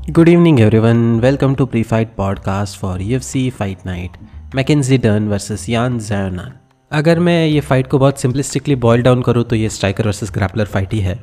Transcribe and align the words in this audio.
Good 0.00 0.30
evening, 0.30 0.60
everyone. 0.60 1.20
Welcome 1.20 1.54
to 1.56 1.66
Pre-Fight 1.66 2.16
Podcast 2.16 2.76
for 2.76 2.96
UFC 2.98 3.52
Fight 3.52 3.84
Night. 3.84 4.14
McKenzie 4.54 4.98
Dern 4.98 5.26
versus 5.28 5.68
Yan 5.68 5.98
Xiaonan 5.98 6.52
अगर 6.90 7.18
मैं 7.18 7.46
ये 7.46 7.60
fight 7.60 7.86
को 7.86 7.98
बहुत 7.98 8.20
simplistically 8.20 8.74
boil 8.76 9.02
down 9.02 9.22
करूँ 9.22 9.44
तो 9.44 9.56
ये 9.56 9.68
स्ट्राइकर 9.68 10.06
वर्सेस 10.06 10.30
ग्रैपलर 10.34 10.66
फाइट 10.66 10.92
ही 10.92 11.00
है 11.00 11.18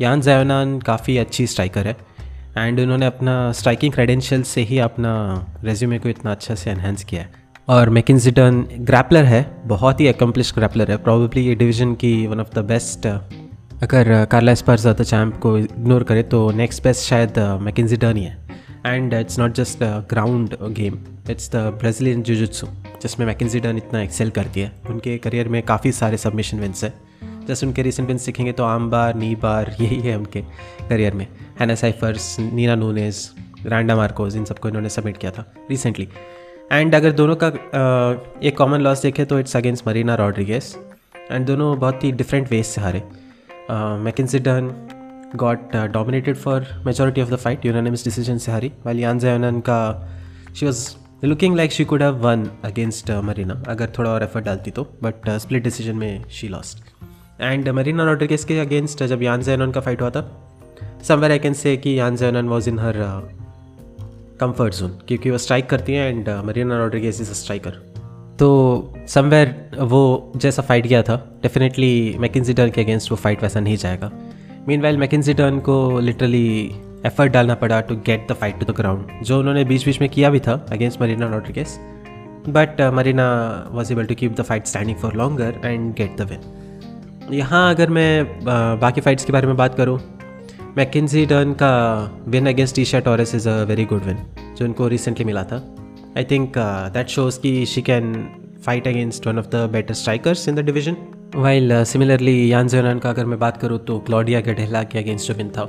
यान 0.00 0.20
जैनान 0.20 0.78
काफ़ी 0.80 1.16
अच्छी 1.18 1.46
स्ट्राइकर 1.46 1.86
है 1.86 1.96
एंड 2.58 2.80
उन्होंने 2.80 3.06
अपना 3.06 3.36
स्ट्राइकिंग 3.52 3.92
क्रेडेंशियल 3.92 4.42
से 4.44 4.62
ही 4.62 4.78
अपना 4.88 5.12
रेज्यूमे 5.64 5.98
को 5.98 6.08
इतना 6.08 6.30
अच्छा 6.30 6.54
से 6.54 6.70
एनहेंस 6.70 7.04
किया 7.04 7.22
है 7.22 7.30
और 7.68 7.90
मैकेंजी 7.90 8.30
डर्न 8.30 8.66
ग्रैपलर 8.80 9.24
है 9.24 9.44
बहुत 9.68 10.00
ही 10.00 10.06
अकम्पलिश 10.08 10.52
ग्रैपलर 10.54 10.90
है 10.90 10.96
प्रॉबली 11.04 11.46
ये 11.48 11.54
डिवीज़न 11.54 11.94
की 11.94 12.16
वन 12.26 12.40
ऑफ़ 12.40 12.54
द 12.54 12.64
बेस्ट 12.64 13.06
अगर 13.82 14.24
कार्ला 14.30 14.52
स्पर्स 14.54 14.86
द 14.86 15.02
चैम्प 15.02 15.38
को 15.40 15.56
इग्नोर 15.58 16.02
करे 16.04 16.22
तो 16.22 16.38
नेक्स्ट 16.50 16.82
बेस्ट 16.82 17.02
शायद 17.02 17.38
मैकेंजी 17.62 17.96
डर्न 17.96 18.16
ही। 18.16 18.24
है 18.24 18.36
and 18.86 19.14
it's 19.14 19.38
not 19.38 19.54
just 19.54 19.78
ground 20.10 20.54
game 20.72 20.98
it's 21.30 21.50
the 21.52 21.62
Brazilian 21.80 22.22
jujitsu 22.22 22.66
जिसमें 23.02 23.26
मैकेंजी 23.26 23.60
डर्न 23.60 23.76
इतना 23.76 24.02
एक्सेल 24.02 24.30
करती 24.30 24.60
है। 24.60 24.70
उनके 24.90 25.16
करियर 25.18 25.48
में 25.48 25.62
काफ़ी 25.62 25.92
सारे 25.92 26.16
सबमिशन 26.16 26.60
विंस 26.60 26.84
है। 26.84 26.92
जैसे 27.46 27.66
उनके 27.66 27.82
रिसेंट 27.82 28.08
विंस 28.08 28.24
सीखेंगे 28.24 28.52
तो 28.52 28.64
आम 28.64 28.88
बार 28.90 29.14
नी 29.14 29.34
बार 29.36 29.74
यही 29.80 29.98
है 30.00 30.16
उनके 30.18 30.42
करियर 30.88 31.14
में। 31.14 31.26
Hannah 31.60 31.74
Cyphers 31.74 32.36
Nina 32.40 32.74
Nunes 32.74 33.30
Randa 33.66 33.96
Markos 33.96 34.36
इन 34.36 34.44
सबको 34.44 34.68
इन्होंने 34.68 34.88
सबमिट 34.88 35.16
किया 35.16 35.30
था 35.30 35.44
रिसेंटली 35.70 36.08
एंड 36.72 36.94
अगर 36.94 37.12
दोनों 37.12 37.36
का 37.42 37.48
एक 38.42 38.56
कॉमन 38.58 38.80
लॉस 38.80 39.02
देखे 39.02 39.24
तो 39.24 39.38
it's 39.38 39.56
against 39.56 39.86
Marina 39.88 40.14
Rodriguez 40.14 40.76
and 41.30 41.46
दोनों 41.46 41.78
बहुत 41.78 42.04
ही 42.04 42.12
डिफरेंट 42.12 42.50
वेज 42.50 42.64
से 42.66 42.80
हारे। 42.80 43.02
McKenzie 43.70 44.38
Dern 44.38 44.70
got 45.36 45.76
dominated 45.92 46.36
for 46.36 46.66
majority 46.86 47.22
of 47.22 47.30
the 47.30 47.36
fight 47.36 47.66
unanimous 47.66 48.04
decision 48.04 48.38
से 48.38 48.52
हारी 48.52 48.72
वाल 48.86 48.98
यान 48.98 49.18
जैनन 49.18 49.60
का 49.60 49.80
she 50.54 50.66
was 50.66 50.88
looking 51.24 51.56
like 51.56 51.72
she 51.72 51.84
could 51.84 52.02
won 52.22 52.48
against 52.64 53.10
Marina 53.24 53.62
अगर 53.68 53.92
थोड़ा 53.98 54.10
और 54.10 54.22
एफर्ट 54.22 54.44
डालती 54.44 54.70
तो 54.70 54.86
बट 55.02 55.28
स्प्लिट 55.38 55.62
डिसीज़न 55.64 55.96
में 55.96 56.24
she 56.30 56.48
lost 56.48 56.90
and 57.40 57.68
Marina 57.68 58.04
Rodriguez 58.04 58.44
के 58.44 58.58
अगेंस्ट 58.58 59.04
जब 59.04 59.22
यान 59.22 59.42
जैनन 59.42 59.70
का 59.70 59.80
फाइट 59.80 60.02
हुआ 60.02 60.10
था 60.10 60.26
समवेयर 61.08 61.32
आई 61.32 61.38
कैन 61.38 61.54
से 61.54 61.76
कि 61.76 61.98
Yan 61.98 62.16
Xiaonan 62.16 62.48
was 62.48 62.68
in 62.70 62.78
her 62.78 62.98
comfort 64.40 64.74
zone 64.74 64.98
क्योंकि 65.08 65.30
वो 65.30 65.38
स्ट्राइक 65.38 65.68
करती 65.70 65.92
हैं 65.92 66.08
and 66.08 66.28
Marina 66.46 66.78
Rodriguez 66.78 67.20
is 67.20 67.30
a 67.30 67.34
striker 67.34 67.91
तो 68.38 68.48
समवेयर 69.08 69.76
वो 69.80 70.32
जैसा 70.36 70.62
फाइट 70.62 70.86
किया 70.86 71.02
था 71.02 71.16
डेफिनेटली 71.42 72.16
मैकिनजी 72.18 72.54
टर्न 72.54 72.70
के 72.70 72.80
अगेंस्ट 72.80 73.10
वो 73.10 73.16
फाइट 73.16 73.42
वैसा 73.42 73.60
नहीं 73.60 73.76
जाएगा। 73.76 74.10
मीन 74.68 74.82
वाइल 74.82 74.96
मैकिनजी 74.96 75.34
टर्न 75.34 75.58
को 75.60 75.98
लिटरली 76.00 76.48
एफर्ट 77.06 77.32
डालना 77.32 77.54
पड़ा 77.54 77.80
to 77.80 77.96
get 77.96 78.26
the 78.30 78.34
fight 78.34 78.58
to 78.60 78.72
the 78.72 78.76
ground 78.76 79.24
जो 79.24 79.38
उन्होंने 79.38 79.64
बीच 79.64 79.84
बीच 79.86 80.00
में 80.00 80.08
किया 80.10 80.30
भी 80.30 80.40
था 80.40 80.54
against 80.72 81.00
Marina 81.02 81.26
Rodriguez 81.26 81.78
but 82.48 82.80
Marina 82.94 83.28
was 83.72 83.92
able 83.92 84.04
to 84.04 84.14
keep 84.14 84.40
the 84.40 84.42
fight 84.42 84.66
standing 84.66 84.96
for 84.96 85.14
longer 85.14 85.60
and 85.64 85.94
get 85.94 86.16
the 86.16 86.28
win 86.30 87.34
यहाँ 87.34 87.74
अगर 87.74 87.90
मैं 87.90 88.22
uh, 88.40 88.80
बाकी 88.80 89.00
फाइट्स 89.00 89.24
के 89.24 89.32
बारे 89.32 89.46
में 89.46 89.56
बात 89.56 89.74
करूँ 89.74 90.00
मैकिनजी 90.76 91.26
टर्न 91.26 91.52
का 91.52 91.72
win 92.28 92.46
against 92.46 92.80
shirt 92.80 93.04
Torres 93.04 93.34
is 93.34 93.48
a 93.48 93.62
very 93.62 93.84
good 93.84 94.04
win 94.04 94.18
जो 94.56 94.64
उनको 94.64 94.88
रिसेंटली 94.88 95.24
मिला 95.24 95.44
था। 95.44 95.56
आई 96.18 96.24
थिंक 96.30 96.58
दैट 96.94 97.08
शोज़ 97.08 97.38
कि 97.40 97.64
she 97.66 97.82
can 97.82 98.12
fight 98.64 98.88
against 98.88 99.26
one 99.26 99.38
of 99.38 99.46
the 99.46 99.68
better 99.72 99.94
strikers 99.94 100.48
in 100.48 100.54
the 100.54 100.64
division 100.64 100.96
while 101.36 101.82
similarly 101.84 102.52
Yan 102.52 102.68
Xiaonan 102.68 102.98
का 102.98 103.10
अगर 103.10 103.26
मैं 103.26 103.38
बात 103.38 103.56
करूँ 103.56 103.78
तो 103.86 103.98
क्लॉडिया 104.00 104.40
गडेला 104.40 104.82
के 104.84 104.98
अगेंस्ट 104.98 105.28
जो 105.28 105.34
विन 105.34 105.50
था 105.50 105.68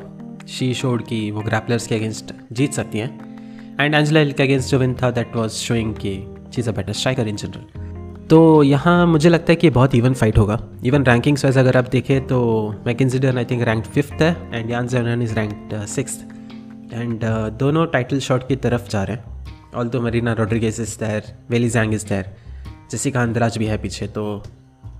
शी 0.49 0.73
शोड 0.73 1.05
कि 1.07 1.29
वो 1.31 1.41
ग्रैपलर्स 1.41 1.87
के 1.87 1.95
अगेंस्ट 1.95 2.33
जीत 2.51 2.73
सकती 2.73 2.99
हैं। 2.99 3.77
एंड 3.81 3.95
एंजला 3.95 4.23
के 4.23 4.43
अगेंस्ट 4.43 4.71
जो 4.71 4.79
विन 4.79 4.95
था 5.01 5.11
दैट 5.11 5.35
वॉज़ 5.35 5.53
शोइंग 5.53 5.95
कि 5.95 6.13
is 6.59 6.69
a 6.69 6.73
better 6.73 6.93
striker 6.93 7.27
in 7.27 7.35
general 7.35 8.27
तो 8.29 8.63
यहाँ 8.63 9.05
मुझे 9.07 9.29
लगता 9.29 9.51
है 9.51 9.55
कि 9.55 9.69
बहुत 9.71 9.95
इवन 9.95 10.13
फाइट 10.13 10.37
होगा। 10.37 10.59
इवन 10.85 11.03
रैंकिंग्स 11.05 11.45
वाइज 11.45 11.57
अगर 11.57 11.77
आप 11.77 11.89
देखें 11.91 12.27
तो 12.27 12.39
McKenzie Dern 12.85 13.37
I 13.37 13.45
think 13.45 13.63
rank 13.63 13.83
fifth 13.85 14.21
है 14.21 14.35
and 14.53 14.71
Yan 14.71 14.87
Xiaonan 14.87 15.21
is 15.21 15.35
rank 15.35 15.83
six 15.89 16.23
and 16.93 17.19
दोनों 17.59 17.85
टाइटल 17.93 18.19
शॉट 18.19 18.47
की 18.47 18.55
तरफ़ 18.57 18.89
जा 18.89 19.03
रहे 19.03 19.15
हैं। 19.17 19.32
All 19.75 19.91
Marina 20.01 20.33
Rodriguez 20.33 20.81
is 20.81 20.97
there 20.99 21.33
Weili 21.49 21.69
Zhang 21.69 21.93
is 21.93 22.05
there 22.05 22.33
Jessica 22.91 23.21
Andrade 23.21 23.57
भी 23.57 23.65
है 23.65 23.77
पीछे 23.77 24.07
तो 24.07 24.43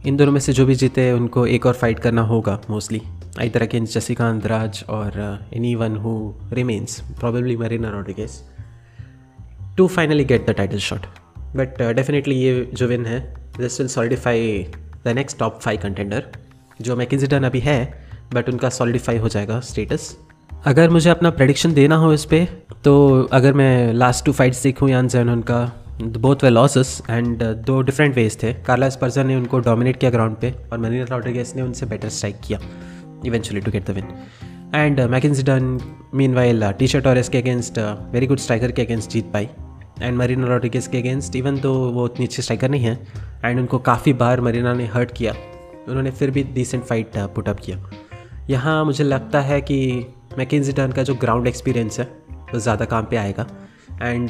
इन 0.08 0.18
दोनों 0.18 0.32
में 0.32 0.40
से 0.40 0.54
जो 0.54 0.66
भी 0.66 0.76
जीते, 0.76 1.12
उनको 1.12 1.46
एक 1.48 1.66
और 1.66 1.74
फाइट 1.74 2.00
करना 2.00 2.22
होगा 2.22 2.60
मोस्टली 2.70 3.02
आई 3.40 3.50
तरह 3.50 3.66
के 3.66 3.80
जसिका 3.80 4.30
अंदराज 4.30 4.84
और 4.90 5.20
anyone 5.76 5.96
who 5.96 6.14
remains 6.54 7.00
probably 7.20 7.58
Marina 7.58 7.90
Rodriguez 7.90 8.40
to 9.78 9.88
finally 9.88 10.26
get 10.26 10.50
the 10.50 10.54
title 10.54 10.80
shot 10.80 11.06
but 11.56 11.82
definitely 11.96 12.36
ये 12.36 12.72
जो 12.74 12.88
विन 12.88 13.06
है 13.06 13.20
this 13.58 13.80
will 13.80 13.90
solidify 13.90 14.66
the 15.06 15.14
next 15.16 15.40
top 15.40 15.60
five 15.62 15.80
contender 15.82 16.32
जो 16.82 16.96
मैकिनजिटन 16.96 17.44
अभी 17.44 17.60
है 17.60 17.80
बट 18.34 18.50
उनका 18.50 18.70
सॉलिडिफाई 18.70 19.18
हो 19.18 19.30
जाएगा 19.30 19.60
स्टेटस 19.60 20.16
अगर 20.66 20.90
मुझे 20.90 21.10
अपना 21.10 21.30
प्रडिक्शन 21.30 21.74
देना 21.74 21.96
हो 21.96 22.14
इस 22.14 22.26
पर 22.26 22.48
तो 22.86 22.94
अगर 23.34 23.54
मैं 23.54 23.94
लास्ट 23.94 24.26
टू 24.26 24.32
फाइट्स 24.32 24.62
देखूँ 24.64 24.90
यान 24.90 25.08
जैन 25.08 25.30
उनका 25.30 25.60
बोथ 26.02 26.44
वे 26.44 26.50
लॉसेस 26.50 27.02
एंड 27.10 27.44
दो 27.66 27.82
डिफरेंट 27.82 28.16
वेज 28.16 28.38
थे। 28.42 28.52
कार्ला 28.64 28.90
स्पर्जा 28.90 29.24
ने 29.24 29.36
उनको 29.36 29.60
डोमिनेट 29.60 29.98
किया 29.98 30.10
ग्राउंड 30.12 30.36
पे 30.38 30.54
और 30.72 30.80
मनीना 30.80 31.06
रॉड्रिगेस 31.12 31.54
ने 31.56 31.62
उनसे 31.62 31.86
बेटर 31.86 32.10
स्ट्राइक 32.10 32.40
किया 32.44 32.60
eventually 33.26 33.62
to 33.62 33.72
get 33.72 33.86
the 33.88 33.96
win 33.96 34.08
and 34.76 35.00
Mackenzie 35.02 35.34
Dern 35.44 35.80
meanwhile 36.36 36.72
tee 36.72 36.88
shirt 36.88 37.08
और 37.08 37.18
इसके 37.18 37.38
अगेंस्ट 37.38 37.80
वेरी 38.14 38.28
गुड 38.28 38.40
स्ट्राइकर 38.40 38.72
के 38.72 38.82
अगेंस्ट 38.82 39.12
जीत 39.12 39.32
पाई। 39.34 39.48
एंड 40.02 40.18
मरीना 40.18 40.48
रॉड्रिगेस 40.48 40.88
के 40.88 40.98
अगेंस्ट 40.98 41.36
इवन 41.36 41.58
तो 41.58 41.74
वो 41.92 42.06
उतनी 42.06 42.26
अच्छी 42.26 42.42
स्ट्राइकर 42.42 42.70
नहीं 42.70 42.84
है 42.84 42.98
एंड 43.46 43.60
उनको 43.60 43.80
काफ़ी 43.82 44.14
बार 44.16 44.42
मरीना 44.42 44.74
ने 44.74 44.86
हर्ट 44.86 45.12
किया, 45.12 45.34
उन्होंने 45.88 46.12
फिर 46.12 46.32
भी 46.32 46.44
डिसेंट 46.54 46.84
फाइट 46.84 47.18
पुटअप 47.36 47.60
किया। 47.60 47.78
यहाँ 48.50 48.84
मुझे 48.86 49.04
लगता 49.04 49.42
है 49.42 49.62
कि 49.62 49.80
मैकिन 50.38 50.72
डन 50.78 50.92
का 50.92 51.04
जो 51.04 51.16
ग्राउंड 51.16 51.48
एक्सपीरियंस 51.48 52.00
है 52.00 52.23
ज़्यादा 52.60 52.86
काम 52.86 53.06
पे 53.06 53.18
आएगा। 53.18 53.48
एंड 54.02 54.30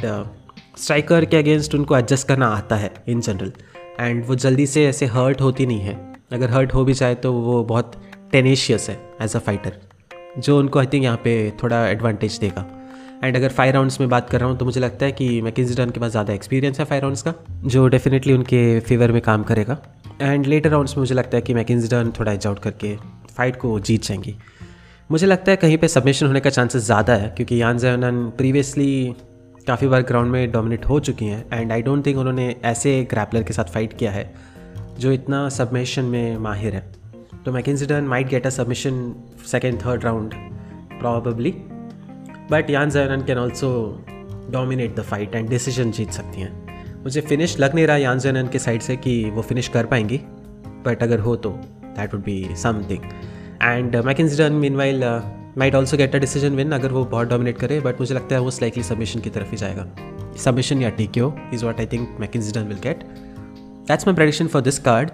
स्ट्राइकर 0.78 1.24
uh, 1.24 1.30
के 1.30 1.38
अगेंस्ट 1.38 1.76
उनको 1.76 1.98
एडजस्ट 1.98 2.28
करना 2.28 2.48
आता 2.48 2.76
है 2.76 2.94
इन 3.08 3.22
जनरल 3.22 3.52
एंड 4.00 4.24
वो 4.26 4.36
जल्दी 4.38 4.66
से 4.68 4.86
ऐसे 4.86 5.06
हर्ट 5.08 5.42
होती 5.42 5.66
नहीं 5.66 5.80
है। 5.80 5.96
अगर 6.34 6.52
हर्ट 6.52 6.74
हो 6.74 6.84
भी 6.86 6.94
जाए 6.94 7.16
तो 7.16 7.34
वो 7.34 7.64
बहुत 7.64 8.02
टेनेशियस 8.32 8.90
है 8.90 9.00
एज 9.22 9.36
अ 9.36 9.40
फाइटर 9.40 9.78
जो 10.38 10.58
उनको 10.60 10.80
आई 10.80 10.86
थिंक 10.86 11.04
यहाँ 11.04 11.18
पे 11.24 11.34
थोड़ा 11.64 11.88
एडवांटेज 11.88 12.38
देगा। 12.38 12.66
एंड 13.24 13.36
अगर 13.38 13.50
फाइव 13.50 13.74
राउंड्स 13.74 14.00
में 14.00 14.10
बात 14.10 14.30
कर 14.30 14.40
रहा 14.40 14.50
हूँ 14.50 14.58
तो 14.58 14.66
मुझे 14.66 14.80
लगता 14.80 15.06
है 15.06 15.12
कि 15.12 15.42
मैकिन 15.42 15.92
के 15.92 16.00
पास 16.00 16.12
ज़्यादा 16.12 16.34
एक्सपीरियंस 16.34 16.80
है 16.80 16.86
फाइव 16.86 17.02
राउंड्स 17.02 17.22
का 17.22 17.34
जो 17.66 17.88
डेफिनेटली 17.88 18.34
उनके 18.34 18.80
फेवर 18.80 19.12
में 19.12 19.22
काम 19.22 19.44
करेगा। 19.44 19.78
एंड 20.22 20.46
लेटर 20.46 20.70
राउंड्स 20.70 20.98
में 20.98 21.02
मुझे 21.02 21.16
लगता 21.16 21.38
है 21.38 21.42
कि 21.42 21.54
मैकिन 21.54 22.12
थोड़ा 22.20 22.32
एज 22.32 22.48
आउट 22.48 22.60
करके 22.60 22.96
फाइट 23.36 23.56
को 23.56 23.80
जीत 23.80 24.04
जाएँगी। 24.04 24.36
मुझे 25.10 25.28
लगता 25.28 25.52
है 25.52 25.58
कहीं 25.58 25.78
पे 25.78 25.88
सबमिशन 25.88 26.26
होने 26.26 26.40
का 26.40 26.50
चांसेस 26.50 26.84
ज़्यादा 26.84 27.16
है, 27.16 27.28
क्योंकि 27.30 27.62
यान 27.62 27.78
जैनन 27.78 28.30
प्रीवियसली 28.38 29.16
काफ़ी 29.68 29.88
बार 29.88 30.02
ग्राउंड 30.02 30.32
में 30.32 30.52
डोमिनेट 30.52 30.86
हो 30.86 31.00
चुकी 31.00 31.26
हैं 31.26 31.46
एंड 31.54 31.72
आई 31.72 31.82
डोंट 31.82 32.06
थिंक 32.06 32.18
उन्होंने 32.18 32.56
ऐसे 32.66 32.94
ग्रैपलर 33.12 33.44
के 33.44 33.54
साथ 33.54 33.74
फाइट 33.74 33.98
किया 33.98 34.12
है, 34.12 34.34
जो 35.00 35.12
इतना 35.12 35.48
सबमिशन 35.50 36.06
में 36.06 36.38
माहिर 36.38 36.76
है। 36.76 36.82
तो 37.46 37.52
McKenzie 37.52 38.06
might 38.06 38.28
get 38.30 38.46
a 38.48 38.50
submission 38.50 39.14
second 39.52 39.80
third 39.82 40.04
round 40.04 40.34
probably 41.00 41.52
but 42.52 42.70
Yan 42.70 42.90
Xiaonan 42.90 43.26
can 43.28 43.38
also 43.38 43.72
dominate 44.52 44.96
the 44.96 45.04
fight 45.04 45.36
and 45.36 45.50
decision 45.50 45.92
जीत 45.92 46.12
सकती 46.12 46.42
हैं। 46.42 47.04
मुझे 47.04 47.22
फिनिश 47.22 47.60
लग 47.60 47.76
नहीं 47.76 47.88
रहा 47.88 47.98
यान 47.98 48.20
जैनन 48.20 48.48
के 48.48 48.60
साइड 48.60 48.82
से 48.82 48.96
कि 48.98 49.24
वो 49.30 49.42
फिनिश 49.42 49.68
कर 49.68 49.86
पाएँगी 49.86 50.18
बट 50.86 51.04
अगर 51.04 51.20
हो 51.20 51.36
तो 51.36 51.50
that 51.50 52.14
would 52.14 52.24
be 52.24 52.56
something 52.56 53.02
and 53.64 53.96
McKenzie 54.06 54.54
meanwhile 54.76 55.04
might 55.58 55.76
also 55.76 55.98
get 55.98 56.16
a 56.16 56.20
decision 56.20 56.56
win 56.56 56.72
अगर 56.72 56.92
वो 56.92 57.04
बहुत 57.06 57.28
डोमिनेट 57.30 57.58
करे 57.58 57.80
बट 57.80 58.00
मुझे 58.00 58.16
लगता 58.16 58.36
है 58.36 58.42
वो 58.42 58.52
स्लाइकली 58.52 58.84
सबमिशन 58.84 59.20
की 59.20 59.30
तरफ़ 59.30 59.52
ही 59.52 59.58
जाएगा 59.58 59.86
सबमिशन 60.44 60.82
या 60.82 60.90
T 60.90 61.08
Q 61.08 61.34
is 61.54 61.66
what 61.66 61.80
I 61.80 61.86
think 61.86 62.18
Mackenzie 62.20 62.42
will 62.58 62.80
get 62.84 63.04
that's 63.88 64.08
my 64.08 64.16
prediction 64.16 64.48
for 64.48 64.62
this 64.62 64.80
card 64.80 65.12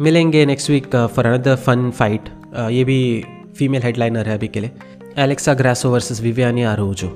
मिलेंगे 0.00 0.44
next 0.46 0.70
week 0.70 0.96
for 0.96 1.26
another 1.26 1.56
fun 1.56 1.90
fight 1.90 2.28
ये 2.70 2.84
भी 2.84 3.00
फीमेल 3.56 3.82
हेडलाइनर 3.82 4.28
है 4.28 4.34
अभी 4.34 4.48
के 4.48 4.60
लिए 4.60 4.70
Alexa 5.18 5.54
Grasso 5.54 5.90
versus 5.90 6.20
Viviane 6.20 6.62
Araujo 6.64 7.08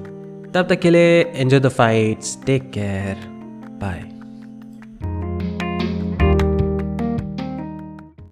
तब 0.55 0.67
तक 0.69 0.81
के 0.81 0.91
लिए 0.91 1.21
enjoy 1.23 1.61
the 1.61 1.69
fights 1.71 2.39
take 2.47 2.71
care 2.71 3.27
bye 3.81 4.18